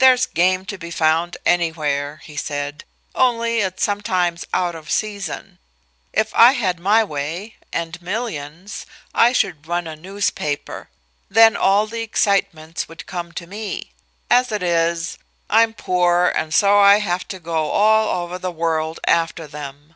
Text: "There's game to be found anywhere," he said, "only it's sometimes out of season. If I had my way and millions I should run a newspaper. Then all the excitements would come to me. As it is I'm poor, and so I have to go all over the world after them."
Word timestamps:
"There's 0.00 0.26
game 0.26 0.66
to 0.66 0.76
be 0.76 0.90
found 0.90 1.38
anywhere," 1.46 2.20
he 2.24 2.36
said, 2.36 2.84
"only 3.14 3.60
it's 3.60 3.82
sometimes 3.82 4.44
out 4.52 4.74
of 4.74 4.90
season. 4.90 5.58
If 6.12 6.30
I 6.34 6.52
had 6.52 6.78
my 6.78 7.02
way 7.02 7.56
and 7.72 8.02
millions 8.02 8.84
I 9.14 9.32
should 9.32 9.66
run 9.66 9.86
a 9.86 9.96
newspaper. 9.96 10.90
Then 11.30 11.56
all 11.56 11.86
the 11.86 12.02
excitements 12.02 12.86
would 12.86 13.06
come 13.06 13.32
to 13.32 13.46
me. 13.46 13.92
As 14.30 14.52
it 14.52 14.62
is 14.62 15.16
I'm 15.48 15.72
poor, 15.72 16.26
and 16.28 16.52
so 16.52 16.78
I 16.78 16.98
have 16.98 17.26
to 17.28 17.38
go 17.40 17.70
all 17.70 18.24
over 18.24 18.38
the 18.38 18.52
world 18.52 19.00
after 19.06 19.46
them." 19.46 19.94